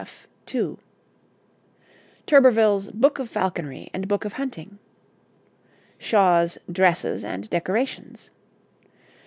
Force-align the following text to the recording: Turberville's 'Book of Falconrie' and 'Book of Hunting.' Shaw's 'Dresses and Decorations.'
Turberville's 2.25 2.89
'Book 2.89 3.19
of 3.19 3.29
Falconrie' 3.29 3.91
and 3.93 4.07
'Book 4.07 4.25
of 4.25 4.33
Hunting.' 4.33 4.79
Shaw's 5.99 6.57
'Dresses 6.67 7.23
and 7.23 7.47
Decorations.' 7.51 8.31